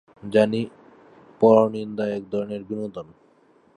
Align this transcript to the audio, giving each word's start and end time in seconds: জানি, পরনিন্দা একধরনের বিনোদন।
জানি, 0.23 0.61
পরনিন্দা 1.41 2.05
একধরনের 2.09 2.61
বিনোদন। 2.63 3.07